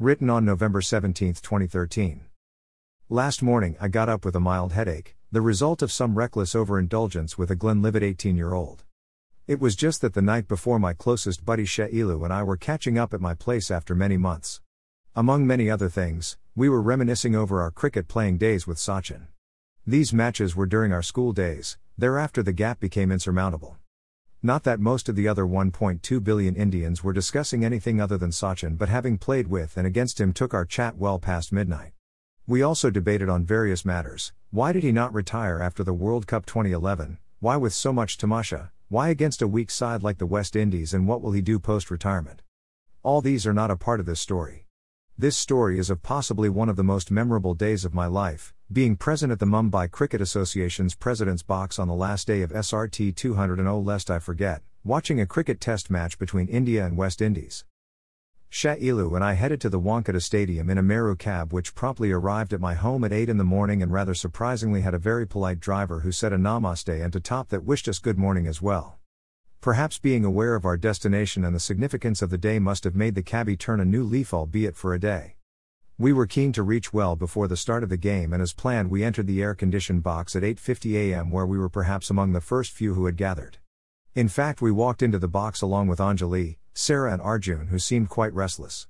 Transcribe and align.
Written 0.00 0.30
on 0.30 0.44
November 0.44 0.80
17, 0.80 1.34
2013. 1.42 2.20
Last 3.08 3.42
morning 3.42 3.74
I 3.80 3.88
got 3.88 4.08
up 4.08 4.24
with 4.24 4.36
a 4.36 4.40
mild 4.40 4.72
headache, 4.72 5.16
the 5.32 5.40
result 5.40 5.82
of 5.82 5.90
some 5.90 6.16
reckless 6.16 6.54
overindulgence 6.54 7.36
with 7.36 7.50
a 7.50 7.56
Glenlivet 7.56 8.04
18 8.04 8.36
year 8.36 8.54
old. 8.54 8.84
It 9.48 9.58
was 9.58 9.74
just 9.74 10.00
that 10.02 10.14
the 10.14 10.22
night 10.22 10.46
before 10.46 10.78
my 10.78 10.92
closest 10.92 11.44
buddy 11.44 11.64
Shailu 11.64 12.22
and 12.22 12.32
I 12.32 12.44
were 12.44 12.56
catching 12.56 12.96
up 12.96 13.12
at 13.12 13.20
my 13.20 13.34
place 13.34 13.72
after 13.72 13.96
many 13.96 14.16
months. 14.16 14.60
Among 15.16 15.44
many 15.44 15.68
other 15.68 15.88
things, 15.88 16.38
we 16.54 16.68
were 16.68 16.80
reminiscing 16.80 17.34
over 17.34 17.60
our 17.60 17.72
cricket 17.72 18.06
playing 18.06 18.38
days 18.38 18.68
with 18.68 18.78
Sachin. 18.78 19.26
These 19.84 20.12
matches 20.12 20.54
were 20.54 20.66
during 20.66 20.92
our 20.92 21.02
school 21.02 21.32
days, 21.32 21.76
thereafter 21.98 22.44
the 22.44 22.52
gap 22.52 22.78
became 22.78 23.10
insurmountable. 23.10 23.78
Not 24.42 24.62
that 24.62 24.78
most 24.78 25.08
of 25.08 25.16
the 25.16 25.26
other 25.26 25.44
1.2 25.44 26.22
billion 26.22 26.54
Indians 26.54 27.02
were 27.02 27.12
discussing 27.12 27.64
anything 27.64 28.00
other 28.00 28.16
than 28.16 28.30
Sachin, 28.30 28.78
but 28.78 28.88
having 28.88 29.18
played 29.18 29.48
with 29.48 29.76
and 29.76 29.84
against 29.84 30.20
him 30.20 30.32
took 30.32 30.54
our 30.54 30.64
chat 30.64 30.96
well 30.96 31.18
past 31.18 31.52
midnight. 31.52 31.90
We 32.46 32.62
also 32.62 32.88
debated 32.88 33.28
on 33.28 33.44
various 33.44 33.84
matters 33.84 34.32
why 34.50 34.70
did 34.72 34.84
he 34.84 34.92
not 34.92 35.12
retire 35.12 35.60
after 35.60 35.82
the 35.82 35.92
World 35.92 36.28
Cup 36.28 36.46
2011? 36.46 37.18
Why 37.40 37.56
with 37.56 37.72
so 37.72 37.92
much 37.92 38.16
tamasha? 38.16 38.70
Why 38.88 39.08
against 39.08 39.42
a 39.42 39.48
weak 39.48 39.72
side 39.72 40.04
like 40.04 40.18
the 40.18 40.24
West 40.24 40.54
Indies? 40.54 40.94
And 40.94 41.08
what 41.08 41.20
will 41.20 41.32
he 41.32 41.42
do 41.42 41.58
post 41.58 41.90
retirement? 41.90 42.40
All 43.02 43.20
these 43.20 43.44
are 43.44 43.52
not 43.52 43.72
a 43.72 43.76
part 43.76 43.98
of 43.98 44.06
this 44.06 44.20
story. 44.20 44.67
This 45.20 45.36
story 45.36 45.80
is 45.80 45.90
of 45.90 46.04
possibly 46.04 46.48
one 46.48 46.68
of 46.68 46.76
the 46.76 46.84
most 46.84 47.10
memorable 47.10 47.52
days 47.52 47.84
of 47.84 47.92
my 47.92 48.06
life, 48.06 48.54
being 48.72 48.94
present 48.94 49.32
at 49.32 49.40
the 49.40 49.46
Mumbai 49.46 49.90
Cricket 49.90 50.20
Association's 50.20 50.94
President's 50.94 51.42
Box 51.42 51.76
on 51.80 51.88
the 51.88 51.94
last 51.94 52.28
day 52.28 52.42
of 52.42 52.52
SRT 52.52 53.16
200 53.16 53.58
and 53.58 53.66
oh 53.66 53.80
lest 53.80 54.12
I 54.12 54.20
forget, 54.20 54.62
watching 54.84 55.20
a 55.20 55.26
cricket 55.26 55.60
test 55.60 55.90
match 55.90 56.20
between 56.20 56.46
India 56.46 56.86
and 56.86 56.96
West 56.96 57.20
Indies. 57.20 57.64
Shailu 58.48 59.16
and 59.16 59.24
I 59.24 59.32
headed 59.32 59.60
to 59.62 59.68
the 59.68 59.80
Wankhede 59.80 60.22
Stadium 60.22 60.70
in 60.70 60.78
a 60.78 60.84
Meru 60.84 61.16
cab 61.16 61.52
which 61.52 61.74
promptly 61.74 62.12
arrived 62.12 62.52
at 62.52 62.60
my 62.60 62.74
home 62.74 63.02
at 63.02 63.12
8 63.12 63.28
in 63.28 63.38
the 63.38 63.44
morning 63.44 63.82
and 63.82 63.92
rather 63.92 64.14
surprisingly 64.14 64.82
had 64.82 64.94
a 64.94 64.98
very 64.98 65.26
polite 65.26 65.58
driver 65.58 65.98
who 65.98 66.12
said 66.12 66.32
a 66.32 66.38
namaste 66.38 67.04
and 67.04 67.12
to 67.12 67.18
top 67.18 67.48
that 67.48 67.64
wished 67.64 67.88
us 67.88 67.98
good 67.98 68.18
morning 68.18 68.46
as 68.46 68.62
well. 68.62 68.97
Perhaps 69.60 69.98
being 69.98 70.24
aware 70.24 70.54
of 70.54 70.64
our 70.64 70.76
destination 70.76 71.44
and 71.44 71.52
the 71.52 71.58
significance 71.58 72.22
of 72.22 72.30
the 72.30 72.38
day 72.38 72.60
must 72.60 72.84
have 72.84 72.94
made 72.94 73.16
the 73.16 73.24
cabbie 73.24 73.56
turn 73.56 73.80
a 73.80 73.84
new 73.84 74.04
leaf 74.04 74.32
albeit 74.32 74.76
for 74.76 74.94
a 74.94 75.00
day. 75.00 75.34
We 75.98 76.12
were 76.12 76.28
keen 76.28 76.52
to 76.52 76.62
reach 76.62 76.92
well 76.92 77.16
before 77.16 77.48
the 77.48 77.56
start 77.56 77.82
of 77.82 77.88
the 77.88 77.96
game 77.96 78.32
and 78.32 78.40
as 78.40 78.52
planned 78.52 78.88
we 78.88 79.02
entered 79.02 79.26
the 79.26 79.42
air-conditioned 79.42 80.04
box 80.04 80.36
at 80.36 80.44
8:50 80.44 80.94
a.m. 80.94 81.32
where 81.32 81.44
we 81.44 81.58
were 81.58 81.68
perhaps 81.68 82.08
among 82.08 82.32
the 82.32 82.40
first 82.40 82.70
few 82.70 82.94
who 82.94 83.06
had 83.06 83.16
gathered. 83.16 83.58
In 84.14 84.28
fact, 84.28 84.62
we 84.62 84.70
walked 84.70 85.02
into 85.02 85.18
the 85.18 85.26
box 85.26 85.60
along 85.60 85.88
with 85.88 85.98
Anjali, 85.98 86.58
Sarah 86.72 87.12
and 87.12 87.20
Arjun 87.20 87.66
who 87.66 87.80
seemed 87.80 88.08
quite 88.08 88.32
restless. 88.32 88.86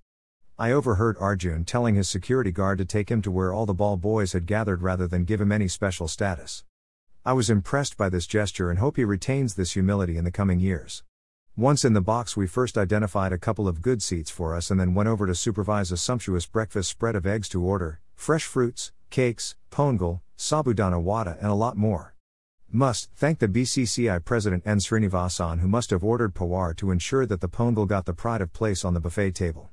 I 0.58 0.70
overheard 0.72 1.16
Arjun 1.18 1.64
telling 1.64 1.94
his 1.94 2.10
security 2.10 2.52
guard 2.52 2.76
to 2.76 2.84
take 2.84 3.10
him 3.10 3.22
to 3.22 3.30
where 3.30 3.54
all 3.54 3.64
the 3.64 3.72
ball 3.72 3.96
boys 3.96 4.34
had 4.34 4.44
gathered 4.44 4.82
rather 4.82 5.06
than 5.06 5.24
give 5.24 5.40
him 5.40 5.50
any 5.50 5.68
special 5.68 6.08
status. 6.08 6.62
I 7.28 7.32
was 7.32 7.50
impressed 7.50 7.98
by 7.98 8.08
this 8.08 8.26
gesture 8.26 8.70
and 8.70 8.78
hope 8.78 8.96
he 8.96 9.04
retains 9.04 9.52
this 9.52 9.72
humility 9.72 10.16
in 10.16 10.24
the 10.24 10.30
coming 10.30 10.60
years. 10.60 11.02
Once 11.58 11.84
in 11.84 11.92
the 11.92 12.00
box, 12.00 12.38
we 12.38 12.46
first 12.46 12.78
identified 12.78 13.34
a 13.34 13.36
couple 13.36 13.68
of 13.68 13.82
good 13.82 14.02
seats 14.02 14.30
for 14.30 14.54
us 14.54 14.70
and 14.70 14.80
then 14.80 14.94
went 14.94 15.10
over 15.10 15.26
to 15.26 15.34
supervise 15.34 15.92
a 15.92 15.98
sumptuous 15.98 16.46
breakfast 16.46 16.88
spread 16.88 17.14
of 17.14 17.26
eggs 17.26 17.46
to 17.50 17.62
order, 17.62 18.00
fresh 18.14 18.44
fruits, 18.44 18.92
cakes, 19.10 19.56
pongal, 19.70 20.22
sabudana 20.38 20.98
wada, 21.02 21.36
and 21.38 21.50
a 21.50 21.54
lot 21.54 21.76
more. 21.76 22.14
Must 22.72 23.10
thank 23.14 23.40
the 23.40 23.46
BCCI 23.46 24.24
president 24.24 24.62
N. 24.66 24.78
Srinivasan 24.78 25.60
who 25.60 25.68
must 25.68 25.90
have 25.90 26.02
ordered 26.02 26.34
pawar 26.34 26.74
to 26.78 26.90
ensure 26.90 27.26
that 27.26 27.42
the 27.42 27.48
pongal 27.50 27.86
got 27.86 28.06
the 28.06 28.14
pride 28.14 28.40
of 28.40 28.54
place 28.54 28.86
on 28.86 28.94
the 28.94 29.00
buffet 29.00 29.32
table. 29.32 29.68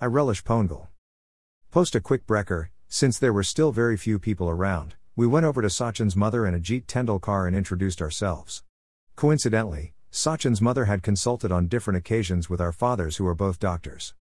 I 0.00 0.06
relish 0.06 0.44
pongal. 0.44 0.86
Post 1.72 1.96
a 1.96 2.00
quick 2.00 2.24
brekker, 2.24 2.68
since 2.86 3.18
there 3.18 3.32
were 3.32 3.42
still 3.42 3.72
very 3.72 3.96
few 3.96 4.20
people 4.20 4.48
around, 4.48 4.94
we 5.16 5.28
went 5.28 5.46
over 5.46 5.62
to 5.62 5.68
Sachin's 5.68 6.16
mother 6.16 6.44
and 6.44 6.60
Ajit 6.60 6.86
Tendulkar 6.86 7.46
and 7.46 7.54
introduced 7.54 8.02
ourselves. 8.02 8.64
Coincidentally, 9.14 9.94
Sachin's 10.10 10.60
mother 10.60 10.86
had 10.86 11.04
consulted 11.04 11.52
on 11.52 11.68
different 11.68 11.96
occasions 11.96 12.50
with 12.50 12.60
our 12.60 12.72
fathers 12.72 13.16
who 13.16 13.26
are 13.28 13.34
both 13.34 13.60
doctors. 13.60 14.14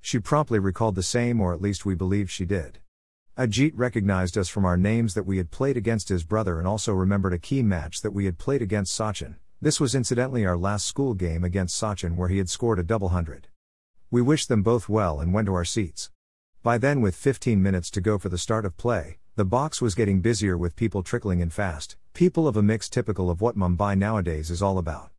She 0.00 0.18
promptly 0.18 0.58
recalled 0.58 0.96
the 0.96 1.02
same, 1.04 1.40
or 1.40 1.54
at 1.54 1.62
least 1.62 1.86
we 1.86 1.94
believed 1.94 2.28
she 2.28 2.44
did. 2.44 2.80
Ajit 3.38 3.70
recognized 3.76 4.36
us 4.36 4.48
from 4.48 4.64
our 4.64 4.76
names 4.76 5.14
that 5.14 5.26
we 5.26 5.36
had 5.36 5.52
played 5.52 5.76
against 5.76 6.08
his 6.08 6.24
brother 6.24 6.58
and 6.58 6.66
also 6.66 6.92
remembered 6.92 7.32
a 7.32 7.38
key 7.38 7.62
match 7.62 8.00
that 8.00 8.10
we 8.10 8.24
had 8.24 8.36
played 8.36 8.62
against 8.62 8.98
Sachin. 8.98 9.36
This 9.60 9.78
was 9.78 9.94
incidentally 9.94 10.44
our 10.44 10.56
last 10.56 10.86
school 10.86 11.14
game 11.14 11.44
against 11.44 11.80
Sachin 11.80 12.16
where 12.16 12.28
he 12.28 12.38
had 12.38 12.50
scored 12.50 12.80
a 12.80 12.82
double 12.82 13.10
hundred. 13.10 13.46
We 14.10 14.20
wished 14.20 14.48
them 14.48 14.64
both 14.64 14.88
well 14.88 15.20
and 15.20 15.32
went 15.32 15.46
to 15.46 15.54
our 15.54 15.64
seats. 15.64 16.10
By 16.64 16.78
then, 16.78 17.00
with 17.00 17.14
15 17.14 17.62
minutes 17.62 17.92
to 17.92 18.00
go 18.00 18.18
for 18.18 18.28
the 18.28 18.38
start 18.38 18.64
of 18.64 18.76
play, 18.76 19.18
the 19.34 19.44
box 19.46 19.80
was 19.80 19.94
getting 19.94 20.20
busier 20.20 20.58
with 20.58 20.76
people 20.76 21.02
trickling 21.02 21.40
in 21.40 21.48
fast, 21.48 21.96
people 22.12 22.46
of 22.46 22.54
a 22.54 22.62
mix 22.62 22.90
typical 22.90 23.30
of 23.30 23.40
what 23.40 23.56
Mumbai 23.56 23.96
nowadays 23.96 24.50
is 24.50 24.60
all 24.60 24.76
about. 24.76 25.10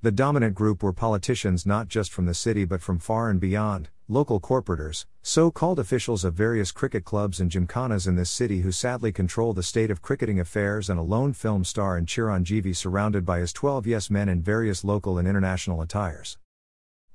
The 0.00 0.10
dominant 0.10 0.54
group 0.54 0.82
were 0.82 0.94
politicians 0.94 1.66
not 1.66 1.88
just 1.88 2.10
from 2.10 2.24
the 2.24 2.32
city 2.32 2.64
but 2.64 2.80
from 2.80 2.98
far 2.98 3.28
and 3.28 3.38
beyond, 3.38 3.90
local 4.08 4.40
corporators, 4.40 5.04
so 5.20 5.50
called 5.50 5.78
officials 5.78 6.24
of 6.24 6.32
various 6.32 6.72
cricket 6.72 7.04
clubs 7.04 7.40
and 7.40 7.50
gymkhanas 7.50 8.08
in 8.08 8.16
this 8.16 8.30
city 8.30 8.62
who 8.62 8.72
sadly 8.72 9.12
control 9.12 9.52
the 9.52 9.62
state 9.62 9.90
of 9.90 10.00
cricketing 10.00 10.40
affairs, 10.40 10.88
and 10.88 10.98
a 10.98 11.02
lone 11.02 11.34
film 11.34 11.62
star 11.62 11.98
in 11.98 12.06
Chiranjeevi 12.06 12.74
surrounded 12.74 13.26
by 13.26 13.38
his 13.38 13.52
12 13.52 13.86
yes 13.86 14.08
men 14.08 14.30
in 14.30 14.40
various 14.40 14.82
local 14.82 15.18
and 15.18 15.28
international 15.28 15.82
attires. 15.82 16.38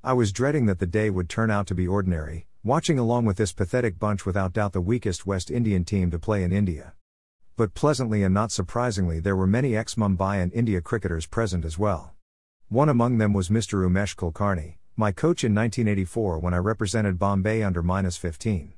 I 0.04 0.14
was 0.14 0.32
dreading 0.32 0.68
that 0.68 0.78
the 0.78 0.86
day 0.86 1.10
would 1.10 1.30
turn 1.30 1.50
out 1.50 1.66
to 1.68 1.74
be 1.74 1.88
ordinary, 1.88 2.46
watching 2.66 2.98
along 2.98 3.26
with 3.26 3.36
this 3.36 3.52
pathetic 3.52 4.00
bunch 4.00 4.26
without 4.26 4.54
doubt 4.54 4.72
the 4.72 4.80
weakest 4.80 5.28
West 5.28 5.52
Indian 5.52 5.84
team 5.84 6.10
to 6.10 6.18
play 6.18 6.44
in 6.44 6.54
India. 6.54 6.94
But 7.58 7.74
pleasantly 7.74 8.24
and 8.24 8.34
not 8.34 8.54
surprisingly, 8.54 9.20
there 9.20 9.36
were 9.36 9.46
many 9.46 9.76
ex 9.76 9.96
Mumbai 9.96 10.42
and 10.42 10.54
India 10.54 10.80
cricketers 10.80 11.26
present 11.26 11.66
as 11.66 11.78
well. 11.78 12.14
One 12.70 12.88
among 12.88 13.18
them 13.18 13.34
was 13.34 13.50
Mr. 13.50 13.86
Umesh 13.86 14.16
Kulkarni, 14.16 14.78
my 14.96 15.12
coach 15.12 15.44
in 15.44 15.54
1984 15.54 16.40
when 16.40 16.54
I 16.54 16.58
represented 16.58 17.20
Bombay 17.20 17.64
under 17.64 17.84
minus 17.84 18.16
15. 18.16 18.74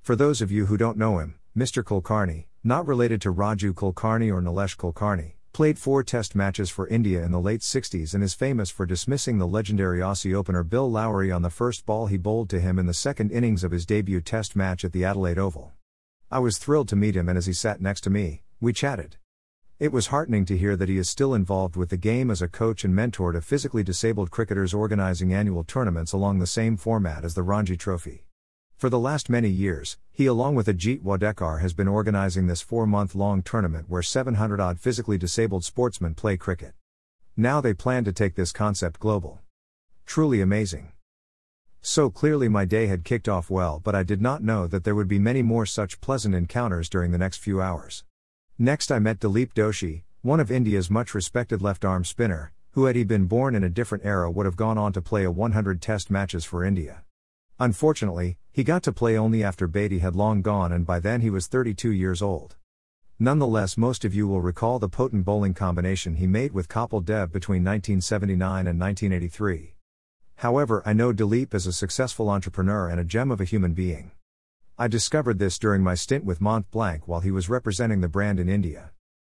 For 0.00 0.16
those 0.16 0.40
of 0.40 0.50
you 0.50 0.66
who 0.66 0.78
don't 0.78 0.96
know 0.96 1.18
him, 1.18 1.38
Mr. 1.54 1.84
Kulkarni, 1.84 2.46
not 2.64 2.86
related 2.86 3.20
to 3.20 3.34
Raju 3.34 3.74
Kulkarni 3.74 4.32
or 4.32 4.40
Nilesh 4.40 4.78
Kulkarni, 4.78 5.35
played 5.56 5.78
four 5.78 6.02
test 6.02 6.34
matches 6.34 6.68
for 6.68 6.86
India 6.88 7.24
in 7.24 7.32
the 7.32 7.40
late 7.40 7.62
60s 7.62 8.12
and 8.12 8.22
is 8.22 8.34
famous 8.34 8.68
for 8.68 8.84
dismissing 8.84 9.38
the 9.38 9.46
legendary 9.46 10.00
Aussie 10.00 10.34
opener 10.34 10.62
Bill 10.62 10.90
Lawry 10.90 11.32
on 11.32 11.40
the 11.40 11.48
first 11.48 11.86
ball 11.86 12.08
he 12.08 12.18
bowled 12.18 12.50
to 12.50 12.60
him 12.60 12.78
in 12.78 12.84
the 12.84 12.92
second 12.92 13.32
innings 13.32 13.64
of 13.64 13.72
his 13.72 13.86
debut 13.86 14.20
test 14.20 14.54
match 14.54 14.84
at 14.84 14.92
the 14.92 15.02
Adelaide 15.02 15.38
Oval. 15.38 15.72
I 16.30 16.40
was 16.40 16.58
thrilled 16.58 16.88
to 16.88 16.96
meet 16.96 17.16
him 17.16 17.26
and 17.26 17.38
as 17.38 17.46
he 17.46 17.54
sat 17.54 17.80
next 17.80 18.02
to 18.02 18.10
me, 18.10 18.42
we 18.60 18.74
chatted. 18.74 19.16
It 19.80 19.92
was 19.92 20.08
heartening 20.08 20.44
to 20.44 20.58
hear 20.58 20.76
that 20.76 20.90
he 20.90 20.98
is 20.98 21.08
still 21.08 21.32
involved 21.32 21.74
with 21.74 21.88
the 21.88 21.96
game 21.96 22.30
as 22.30 22.42
a 22.42 22.48
coach 22.48 22.84
and 22.84 22.94
mentor 22.94 23.32
to 23.32 23.40
physically 23.40 23.82
disabled 23.82 24.30
cricketers 24.30 24.74
organizing 24.74 25.32
annual 25.32 25.64
tournaments 25.64 26.12
along 26.12 26.38
the 26.38 26.46
same 26.46 26.76
format 26.76 27.24
as 27.24 27.32
the 27.32 27.42
Ranji 27.42 27.78
Trophy. 27.78 28.25
For 28.76 28.90
the 28.90 28.98
last 28.98 29.30
many 29.30 29.48
years, 29.48 29.96
he 30.12 30.26
along 30.26 30.54
with 30.54 30.66
Ajit 30.66 31.00
Wadekar 31.00 31.62
has 31.62 31.72
been 31.72 31.88
organizing 31.88 32.46
this 32.46 32.60
four 32.60 32.86
month 32.86 33.14
long 33.14 33.40
tournament 33.40 33.86
where 33.88 34.02
700 34.02 34.60
odd 34.60 34.78
physically 34.78 35.16
disabled 35.16 35.64
sportsmen 35.64 36.12
play 36.12 36.36
cricket. 36.36 36.74
Now 37.38 37.62
they 37.62 37.72
plan 37.72 38.04
to 38.04 38.12
take 38.12 38.34
this 38.34 38.52
concept 38.52 39.00
global. 39.00 39.40
Truly 40.04 40.42
amazing. 40.42 40.92
So 41.80 42.10
clearly 42.10 42.50
my 42.50 42.66
day 42.66 42.86
had 42.86 43.02
kicked 43.02 43.30
off 43.30 43.48
well, 43.48 43.80
but 43.82 43.94
I 43.94 44.02
did 44.02 44.20
not 44.20 44.42
know 44.42 44.66
that 44.66 44.84
there 44.84 44.94
would 44.94 45.08
be 45.08 45.18
many 45.18 45.40
more 45.40 45.64
such 45.64 46.02
pleasant 46.02 46.34
encounters 46.34 46.90
during 46.90 47.12
the 47.12 47.18
next 47.18 47.38
few 47.38 47.62
hours. 47.62 48.04
Next, 48.58 48.92
I 48.92 48.98
met 48.98 49.20
Dilip 49.20 49.54
Doshi, 49.54 50.02
one 50.20 50.38
of 50.38 50.50
India's 50.50 50.90
much 50.90 51.14
respected 51.14 51.62
left 51.62 51.86
arm 51.86 52.04
spinner, 52.04 52.52
who, 52.72 52.84
had 52.84 52.96
he 52.96 53.04
been 53.04 53.24
born 53.24 53.54
in 53.54 53.64
a 53.64 53.70
different 53.70 54.04
era, 54.04 54.30
would 54.30 54.44
have 54.44 54.56
gone 54.56 54.76
on 54.76 54.92
to 54.92 55.00
play 55.00 55.24
a 55.24 55.30
100 55.30 55.80
test 55.80 56.10
matches 56.10 56.44
for 56.44 56.62
India. 56.62 57.04
Unfortunately, 57.58 58.36
he 58.52 58.62
got 58.62 58.82
to 58.82 58.92
play 58.92 59.16
only 59.16 59.42
after 59.42 59.66
Bedi 59.66 60.00
had 60.00 60.14
long 60.14 60.42
gone, 60.42 60.72
and 60.72 60.84
by 60.84 61.00
then 61.00 61.22
he 61.22 61.30
was 61.30 61.46
32 61.46 61.90
years 61.90 62.20
old. 62.20 62.56
Nonetheless, 63.18 63.78
most 63.78 64.04
of 64.04 64.14
you 64.14 64.28
will 64.28 64.42
recall 64.42 64.78
the 64.78 64.90
potent 64.90 65.24
bowling 65.24 65.54
combination 65.54 66.16
he 66.16 66.26
made 66.26 66.52
with 66.52 66.68
Kapil 66.68 67.02
Dev 67.02 67.32
between 67.32 67.64
1979 67.64 68.66
and 68.66 68.78
1983. 68.78 69.74
However, 70.36 70.82
I 70.84 70.92
know 70.92 71.14
Dilip 71.14 71.54
as 71.54 71.66
a 71.66 71.72
successful 71.72 72.28
entrepreneur 72.28 72.90
and 72.90 73.00
a 73.00 73.04
gem 73.04 73.30
of 73.30 73.40
a 73.40 73.44
human 73.44 73.72
being. 73.72 74.10
I 74.78 74.86
discovered 74.86 75.38
this 75.38 75.58
during 75.58 75.82
my 75.82 75.94
stint 75.94 76.26
with 76.26 76.42
Mont 76.42 76.70
Blanc 76.70 77.08
while 77.08 77.20
he 77.20 77.30
was 77.30 77.48
representing 77.48 78.02
the 78.02 78.08
brand 78.08 78.38
in 78.38 78.50
India. 78.50 78.90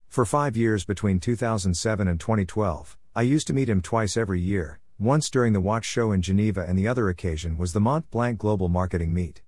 For 0.09 0.25
five 0.25 0.57
years 0.57 0.83
between 0.83 1.21
2007 1.21 2.05
and 2.05 2.19
2012, 2.19 2.97
I 3.15 3.21
used 3.21 3.47
to 3.47 3.53
meet 3.53 3.69
him 3.69 3.81
twice 3.81 4.17
every 4.17 4.41
year, 4.41 4.78
once 5.01 5.29
during 5.29 5.53
the 5.53 5.61
watch 5.61 5.85
show 5.85 6.11
in 6.11 6.21
Geneva 6.21 6.65
and 6.67 6.77
the 6.77 6.85
other 6.85 7.07
occasion 7.07 7.57
was 7.57 7.71
the 7.71 7.79
Mont 7.79 8.11
Blanc 8.11 8.37
Global 8.37 8.67
Marketing 8.67 9.13
Meet. 9.13 9.41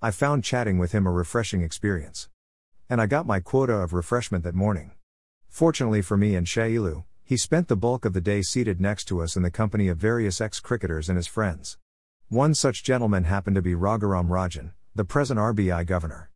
I 0.00 0.10
found 0.10 0.42
chatting 0.42 0.78
with 0.78 0.92
him 0.92 1.06
a 1.06 1.12
refreshing 1.12 1.60
experience. 1.60 2.30
And 2.88 2.98
I 2.98 3.04
got 3.04 3.26
my 3.26 3.40
quota 3.40 3.74
of 3.74 3.92
refreshment 3.92 4.42
that 4.44 4.54
morning. 4.54 4.92
Fortunately 5.50 6.00
for 6.00 6.16
me 6.16 6.34
and 6.34 6.46
Shailu, 6.46 7.04
he 7.22 7.36
spent 7.36 7.68
the 7.68 7.76
bulk 7.76 8.06
of 8.06 8.14
the 8.14 8.22
day 8.22 8.40
seated 8.40 8.80
next 8.80 9.04
to 9.08 9.20
us 9.20 9.36
in 9.36 9.42
the 9.42 9.50
company 9.50 9.88
of 9.88 9.98
various 9.98 10.40
ex 10.40 10.60
cricketers 10.60 11.10
and 11.10 11.18
his 11.18 11.26
friends. 11.26 11.76
One 12.30 12.54
such 12.54 12.82
gentleman 12.82 13.24
happened 13.24 13.56
to 13.56 13.62
be 13.62 13.74
Raghuram 13.74 14.28
Rajan, 14.28 14.72
the 14.94 15.04
present 15.04 15.38
RBI 15.38 15.84
governor. 15.84 16.30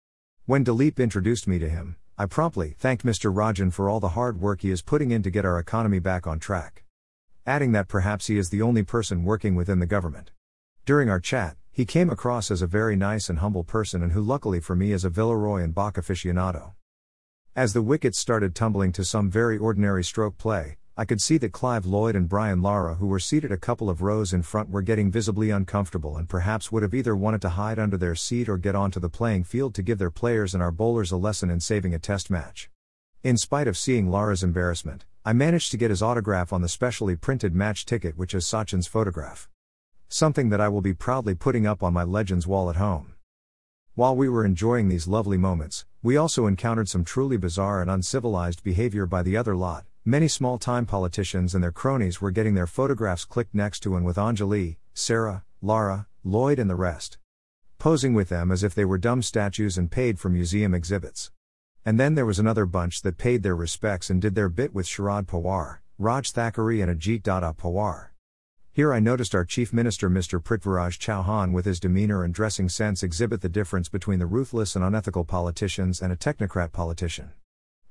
When 0.44 0.66
Dilip 0.66 0.98
introduced 0.98 1.48
me 1.48 1.58
to 1.60 1.68
him, 1.70 1.96
I 2.18 2.26
promptly 2.26 2.74
thanked 2.78 3.06
Mr. 3.06 3.32
Rajan 3.32 3.72
for 3.72 3.88
all 3.88 4.00
the 4.00 4.10
hard 4.10 4.38
work 4.38 4.60
he 4.60 4.70
is 4.70 4.82
putting 4.82 5.12
in 5.12 5.22
to 5.22 5.30
get 5.30 5.46
our 5.46 5.58
economy 5.58 5.98
back 5.98 6.26
on 6.26 6.38
track. 6.38 6.84
Adding 7.46 7.72
that 7.72 7.88
perhaps 7.88 8.26
he 8.26 8.36
is 8.36 8.50
the 8.50 8.60
only 8.60 8.82
person 8.82 9.24
working 9.24 9.54
within 9.54 9.78
the 9.78 9.86
government. 9.86 10.30
During 10.84 11.08
our 11.08 11.20
chat, 11.20 11.56
he 11.72 11.86
came 11.86 12.10
across 12.10 12.50
as 12.50 12.60
a 12.60 12.66
very 12.66 12.96
nice 12.96 13.30
and 13.30 13.38
humble 13.38 13.64
person 13.64 14.02
and 14.02 14.12
who 14.12 14.20
luckily 14.20 14.60
for 14.60 14.76
me 14.76 14.92
is 14.92 15.06
a 15.06 15.10
Villeroy 15.10 15.62
and 15.62 15.74
Boch 15.74 15.94
aficionado. 15.94 16.74
As 17.56 17.72
the 17.72 17.82
wickets 17.82 18.18
started 18.18 18.54
tumbling 18.54 18.92
to 18.92 19.04
some 19.04 19.30
very 19.30 19.56
ordinary 19.56 20.04
stroke 20.04 20.36
play, 20.36 20.76
I 20.98 21.06
could 21.06 21.22
see 21.22 21.38
that 21.38 21.52
Clive 21.52 21.86
Lloyd 21.86 22.14
and 22.14 22.28
Brian 22.28 22.60
Lara, 22.60 22.96
who 22.96 23.06
were 23.06 23.18
seated 23.18 23.50
a 23.50 23.56
couple 23.56 23.88
of 23.88 24.02
rows 24.02 24.34
in 24.34 24.42
front, 24.42 24.68
were 24.68 24.82
getting 24.82 25.10
visibly 25.10 25.48
uncomfortable 25.48 26.18
and 26.18 26.28
perhaps 26.28 26.70
would 26.70 26.82
have 26.82 26.92
either 26.92 27.16
wanted 27.16 27.40
to 27.40 27.48
hide 27.50 27.78
under 27.78 27.96
their 27.96 28.14
seat 28.14 28.50
or 28.50 28.58
get 28.58 28.74
onto 28.74 29.00
the 29.00 29.08
playing 29.08 29.44
field 29.44 29.74
to 29.76 29.82
give 29.82 29.96
their 29.96 30.10
players 30.10 30.52
and 30.52 30.62
our 30.62 30.70
bowlers 30.70 31.10
a 31.10 31.16
lesson 31.16 31.48
in 31.48 31.58
saving 31.58 31.94
a 31.94 31.98
test 31.98 32.28
match. 32.28 32.68
In 33.22 33.38
spite 33.38 33.66
of 33.66 33.78
seeing 33.78 34.10
Lara's 34.10 34.42
embarrassment, 34.42 35.06
I 35.24 35.32
managed 35.32 35.70
to 35.70 35.76
get 35.76 35.90
his 35.90 36.02
autograph 36.02 36.52
on 36.52 36.62
the 36.62 36.68
specially 36.68 37.16
printed 37.16 37.54
match 37.54 37.86
ticket, 37.86 38.16
which 38.16 38.34
is 38.34 38.46
Sachin's 38.46 38.86
photograph. 38.86 39.48
Something 40.08 40.48
that 40.48 40.60
I 40.60 40.68
will 40.68 40.80
be 40.80 40.94
proudly 40.94 41.34
putting 41.34 41.66
up 41.66 41.82
on 41.82 41.92
my 41.92 42.04
Legends 42.04 42.46
wall 42.46 42.70
at 42.70 42.76
home. 42.76 43.14
While 43.94 44.16
we 44.16 44.28
were 44.28 44.44
enjoying 44.44 44.88
these 44.88 45.08
lovely 45.08 45.36
moments, 45.36 45.84
we 46.02 46.16
also 46.16 46.46
encountered 46.46 46.88
some 46.88 47.04
truly 47.04 47.36
bizarre 47.36 47.82
and 47.82 47.90
uncivilized 47.90 48.62
behavior 48.62 49.06
by 49.06 49.22
the 49.22 49.36
other 49.36 49.54
lot, 49.54 49.84
Many 50.06 50.28
small 50.28 50.56
time 50.56 50.86
politicians 50.86 51.54
and 51.54 51.62
their 51.62 51.72
cronies 51.72 52.22
were 52.22 52.30
getting 52.30 52.54
their 52.54 52.66
photographs 52.66 53.26
clicked 53.26 53.54
next 53.54 53.80
to 53.80 53.96
and 53.96 54.06
with 54.06 54.16
Anjali, 54.16 54.78
Sarah, 54.94 55.44
Lara, 55.60 56.06
Lloyd, 56.24 56.58
and 56.58 56.70
the 56.70 56.74
rest. 56.74 57.18
Posing 57.78 58.14
with 58.14 58.30
them 58.30 58.50
as 58.50 58.62
if 58.62 58.74
they 58.74 58.86
were 58.86 58.96
dumb 58.96 59.20
statues 59.20 59.76
and 59.76 59.90
paid 59.90 60.18
for 60.18 60.30
museum 60.30 60.72
exhibits. 60.72 61.30
And 61.84 61.98
then 61.98 62.14
there 62.14 62.26
was 62.26 62.38
another 62.38 62.66
bunch 62.66 63.00
that 63.02 63.16
paid 63.16 63.42
their 63.42 63.56
respects 63.56 64.10
and 64.10 64.20
did 64.20 64.34
their 64.34 64.50
bit 64.50 64.74
with 64.74 64.86
Sharad 64.86 65.26
Pawar, 65.26 65.78
Raj 65.98 66.30
Thackeray, 66.30 66.82
and 66.82 66.90
Ajit 66.90 67.22
Dada 67.22 67.54
Pawar. 67.56 68.08
Here 68.72 68.92
I 68.92 69.00
noticed 69.00 69.34
our 69.34 69.44
Chief 69.44 69.72
Minister 69.72 70.08
Mr. 70.08 70.42
Prithviraj 70.42 70.98
Chavan 70.98 71.52
with 71.52 71.64
his 71.64 71.80
demeanor 71.80 72.22
and 72.22 72.32
dressing 72.32 72.68
sense 72.68 73.02
exhibit 73.02 73.40
the 73.40 73.48
difference 73.48 73.88
between 73.88 74.18
the 74.18 74.26
ruthless 74.26 74.76
and 74.76 74.84
unethical 74.84 75.24
politicians 75.24 76.00
and 76.02 76.12
a 76.12 76.16
technocrat 76.16 76.70
politician. 76.70 77.32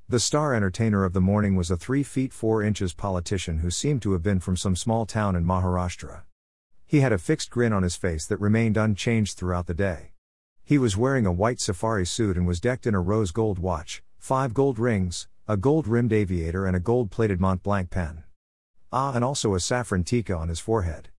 The 0.07 0.19
star 0.19 0.53
entertainer 0.53 1.03
of 1.03 1.13
the 1.13 1.21
morning 1.21 1.55
was 1.55 1.69
a 1.69 1.77
3 1.77 2.03
feet 2.03 2.31
4 2.31 2.63
inches 2.63 2.93
politician 2.93 3.59
who 3.59 3.69
seemed 3.69 4.01
to 4.03 4.13
have 4.13 4.23
been 4.23 4.39
from 4.39 4.55
some 4.55 4.75
small 4.75 5.05
town 5.05 5.35
in 5.35 5.45
Maharashtra. 5.45 6.21
He 6.85 7.01
had 7.01 7.11
a 7.11 7.17
fixed 7.17 7.49
grin 7.49 7.73
on 7.73 7.83
his 7.83 7.95
face 7.95 8.25
that 8.27 8.39
remained 8.39 8.77
unchanged 8.77 9.37
throughout 9.37 9.67
the 9.67 9.73
day. 9.73 10.08
He 10.69 10.77
was 10.77 10.95
wearing 10.95 11.25
a 11.25 11.31
white 11.31 11.59
safari 11.59 12.05
suit 12.05 12.37
and 12.37 12.45
was 12.45 12.59
decked 12.59 12.85
in 12.85 12.93
a 12.93 13.01
rose 13.01 13.31
gold 13.31 13.57
watch, 13.57 14.03
five 14.19 14.53
gold 14.53 14.77
rings, 14.77 15.27
a 15.47 15.57
gold 15.57 15.87
rimmed 15.87 16.13
aviator, 16.13 16.67
and 16.67 16.75
a 16.75 16.79
gold 16.79 17.09
plated 17.09 17.41
Mont 17.41 17.63
Blanc 17.63 17.89
pen. 17.89 18.23
Ah, 18.91 19.13
and 19.15 19.23
also 19.23 19.55
a 19.55 19.59
saffron 19.59 20.03
tika 20.03 20.37
on 20.37 20.47
his 20.47 20.59
forehead. 20.59 21.09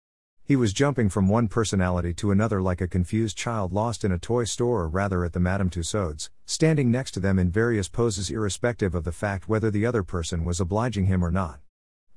He 0.44 0.54
was 0.54 0.72
jumping 0.72 1.08
from 1.08 1.28
one 1.28 1.48
personality 1.48 2.14
to 2.14 2.30
another 2.30 2.62
like 2.62 2.80
a 2.80 2.86
confused 2.86 3.36
child 3.36 3.72
lost 3.72 4.04
in 4.04 4.12
a 4.12 4.20
toy 4.20 4.44
store 4.44 4.82
or 4.82 4.88
rather 4.88 5.24
at 5.24 5.32
the 5.32 5.40
Madame 5.40 5.68
Tussauds, 5.68 6.30
standing 6.46 6.92
next 6.92 7.10
to 7.14 7.18
them 7.18 7.36
in 7.36 7.50
various 7.50 7.88
poses 7.88 8.30
irrespective 8.30 8.94
of 8.94 9.02
the 9.02 9.10
fact 9.10 9.48
whether 9.48 9.68
the 9.68 9.84
other 9.84 10.04
person 10.04 10.44
was 10.44 10.60
obliging 10.60 11.06
him 11.06 11.24
or 11.24 11.32
not. 11.32 11.58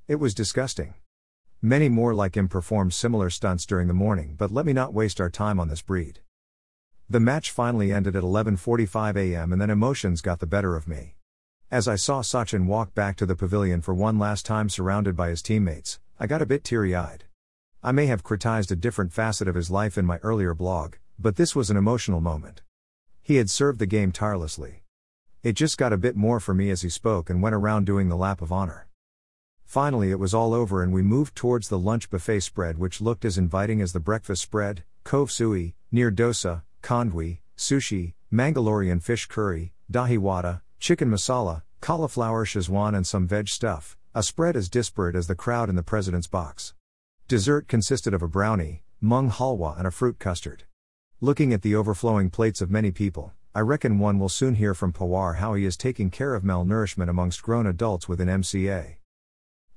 It 0.07 0.17
was 0.17 0.35
disgusting. 0.35 0.93
Many 1.63 1.89
more 1.89 2.13
like 2.13 2.37
him 2.37 2.47
performed 2.47 2.93
similar 2.93 3.31
stunts 3.31 3.65
during 3.65 3.87
the 3.87 3.95
morning, 3.95 4.35
but 4.37 4.51
let 4.51 4.67
me 4.67 4.73
not 4.73 4.93
waste 4.93 5.19
our 5.19 5.31
time 5.31 5.59
on 5.59 5.67
this 5.67 5.81
breed. 5.81 6.19
The 7.13 7.19
match 7.19 7.51
finally 7.51 7.93
ended 7.93 8.15
at 8.15 8.23
11:45 8.23 9.15
a.m. 9.17 9.53
and 9.53 9.61
then 9.61 9.69
emotions 9.69 10.19
got 10.19 10.39
the 10.39 10.47
better 10.47 10.75
of 10.75 10.87
me. 10.87 11.15
As 11.69 11.87
I 11.87 11.95
saw 11.95 12.23
Sachin 12.23 12.65
walk 12.65 12.95
back 12.95 13.17
to 13.17 13.27
the 13.27 13.35
pavilion 13.35 13.81
for 13.81 13.93
one 13.93 14.17
last 14.17 14.47
time 14.47 14.67
surrounded 14.67 15.15
by 15.15 15.29
his 15.29 15.43
teammates, 15.43 15.99
I 16.19 16.25
got 16.25 16.41
a 16.41 16.47
bit 16.47 16.63
teary-eyed. 16.63 17.25
I 17.83 17.91
may 17.91 18.07
have 18.07 18.23
criticized 18.23 18.71
a 18.71 18.75
different 18.75 19.13
facet 19.13 19.47
of 19.47 19.53
his 19.53 19.69
life 19.69 19.95
in 19.95 20.07
my 20.07 20.17
earlier 20.23 20.55
blog, 20.55 20.95
but 21.19 21.35
this 21.35 21.55
was 21.55 21.69
an 21.69 21.77
emotional 21.77 22.19
moment. 22.19 22.63
He 23.21 23.35
had 23.35 23.51
served 23.51 23.77
the 23.77 23.85
game 23.85 24.11
tirelessly. 24.11 24.81
It 25.43 25.53
just 25.53 25.77
got 25.77 25.93
a 25.93 25.97
bit 25.97 26.15
more 26.15 26.39
for 26.39 26.55
me 26.55 26.71
as 26.71 26.81
he 26.81 26.89
spoke 26.89 27.29
and 27.29 27.43
went 27.43 27.53
around 27.53 27.85
doing 27.85 28.09
the 28.09 28.17
lap 28.17 28.41
of 28.41 28.51
honor. 28.51 28.87
Finally, 29.65 30.09
it 30.09 30.17
was 30.17 30.33
all 30.33 30.51
over 30.51 30.81
and 30.81 30.91
we 30.91 31.03
moved 31.03 31.35
towards 31.35 31.69
the 31.69 31.77
lunch 31.77 32.09
buffet 32.09 32.39
spread, 32.39 32.79
which 32.79 33.01
looked 33.01 33.23
as 33.23 33.37
inviting 33.37 33.83
as 33.83 33.93
the 33.93 33.99
breakfast 33.99 34.41
spread 34.41 34.83
khow 35.05 35.29
suey, 35.29 35.75
neer 35.91 36.09
dosa, 36.09 36.63
khandvi, 36.83 37.39
sushi, 37.57 38.13
Mangalorean 38.31 39.01
fish 39.01 39.25
curry, 39.27 39.73
dahi 39.91 40.17
wada, 40.17 40.61
chicken 40.79 41.09
masala, 41.09 41.63
cauliflower 41.79 42.45
Szechuan, 42.45 42.95
and 42.95 43.07
some 43.07 43.25
veg 43.25 43.47
stuff, 43.47 43.97
a 44.13 44.21
spread 44.21 44.55
as 44.55 44.69
disparate 44.69 45.15
as 45.15 45.27
the 45.27 45.35
crowd 45.35 45.69
in 45.69 45.75
the 45.75 45.83
president's 45.83 46.27
box. 46.27 46.73
Dessert 47.27 47.67
consisted 47.67 48.13
of 48.13 48.21
a 48.21 48.27
brownie, 48.27 48.83
mung 48.99 49.31
halwa, 49.31 49.77
and 49.77 49.87
a 49.87 49.91
fruit 49.91 50.19
custard. 50.19 50.65
Looking 51.21 51.53
at 51.53 51.61
the 51.61 51.75
overflowing 51.75 52.29
plates 52.29 52.59
of 52.59 52.69
many 52.69 52.91
people, 52.91 53.33
I 53.55 53.61
reckon 53.61 53.99
one 53.99 54.19
will 54.19 54.29
soon 54.29 54.55
hear 54.55 54.73
from 54.73 54.91
Pawar 54.91 55.37
how 55.37 55.53
he 55.53 55.63
is 55.63 55.77
taking 55.77 56.09
care 56.09 56.35
of 56.35 56.43
malnourishment 56.43 57.09
amongst 57.09 57.43
grown 57.43 57.65
adults 57.65 58.09
within 58.09 58.27
MCA. 58.27 58.95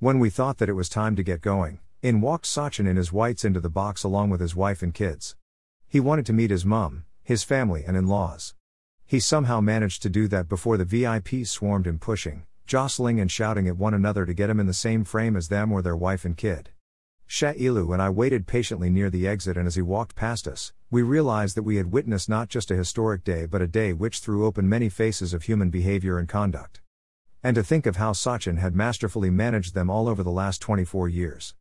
When 0.01 0.19
we 0.19 0.29
thought 0.29 0.59
that 0.59 0.69
it 0.69 0.73
was 0.73 0.89
time 0.89 1.15
to 1.15 1.23
get 1.23 1.41
going, 1.41 1.79
in 2.03 2.21
walked 2.21 2.47
Sachin 2.47 2.89
in 2.89 2.97
his 2.97 3.13
whites 3.13 3.45
into 3.45 3.61
the 3.61 3.71
box 3.71 4.03
along 4.03 4.31
with 4.31 4.41
his 4.41 4.57
wife 4.57 4.83
and 4.83 4.93
kids. 4.93 5.37
He 5.89 6.01
wanted 6.01 6.27
to 6.27 6.33
meet 6.33 6.51
his 6.51 6.65
mum, 6.65 7.05
his 7.23 7.45
family, 7.45 7.85
and 7.87 7.97
in 7.97 8.07
laws. 8.07 8.55
He 9.07 9.21
somehow 9.21 9.61
managed 9.61 10.03
to 10.03 10.11
do 10.11 10.27
that 10.29 10.49
before 10.49 10.77
the 10.77 10.85
VIPs 10.85 11.49
swarmed 11.49 11.87
him, 11.87 11.99
pushing, 11.99 12.45
jostling, 12.67 13.21
and 13.21 13.31
shouting 13.31 13.69
at 13.69 13.77
one 13.77 13.95
another 13.95 14.27
to 14.27 14.35
get 14.35 14.51
him 14.51 14.59
in 14.59 14.67
the 14.67 14.75
same 14.75 15.05
frame 15.05 15.37
as 15.37 15.49
them 15.49 15.71
or 15.71 15.83
their 15.83 15.97
wife 15.97 16.25
and 16.25 16.37
kid. 16.37 16.71
Shailu 17.29 17.93
and 17.93 18.01
I 18.01 18.11
waited 18.11 18.47
patiently 18.47 18.91
near 18.91 19.11
the 19.11 19.27
exit, 19.27 19.57
and 19.57 19.67
as 19.67 19.75
he 19.75 19.83
walked 19.83 20.15
past 20.15 20.47
us, 20.47 20.73
we 20.91 21.03
realized 21.03 21.57
that 21.57 21.63
we 21.63 21.77
had 21.77 21.93
witnessed 21.93 22.29
not 22.29 22.49
just 22.49 22.71
a 22.71 22.77
historic 22.77 23.25
day 23.25 23.47
but 23.47 23.63
a 23.63 23.67
day 23.67 23.93
which 23.93 24.21
threw 24.21 24.47
open 24.47 24.69
many 24.69 24.89
faces 24.89 25.35
of 25.35 25.45
human 25.45 25.71
behavior 25.71 26.19
and 26.19 26.29
conduct. 26.29 26.81
And 27.43 27.55
to 27.55 27.65
think 27.65 27.87
of 27.87 27.97
how 27.97 28.13
Sachin 28.13 28.59
had 28.59 28.75
masterfully 28.75 29.31
managed 29.31 29.75
them 29.75 29.91
all 29.91 30.09
over 30.09 30.23
the 30.23 30.31
last 30.31 30.61
24 30.61 31.09
years. 31.09 31.55